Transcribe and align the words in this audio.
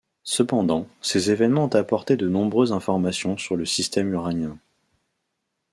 Cependant, 0.23 0.87
ces 1.03 1.29
événements 1.29 1.65
ont 1.65 1.75
apporté 1.75 2.17
de 2.17 2.27
nombreuses 2.27 2.71
informations 2.71 3.37
sur 3.37 3.55
le 3.55 3.65
système 3.65 4.11
uranien. 4.13 4.57